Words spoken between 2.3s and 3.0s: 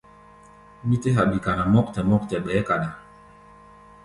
ɓɛɛ́ kaɗá.